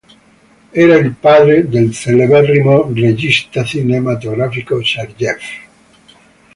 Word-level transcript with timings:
Era 0.73 0.95
il 0.97 1.11
padre 1.13 1.69
del 1.69 1.91
celeberrimo 1.91 2.91
regista 2.91 3.63
cinematografico 3.63 4.83
Sergej. 4.83 5.45